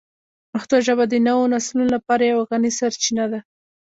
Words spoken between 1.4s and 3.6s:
نسلونو لپاره یوه غني سرچینه ده.